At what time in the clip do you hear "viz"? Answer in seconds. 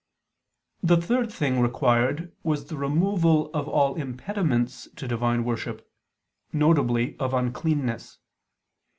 6.51-6.77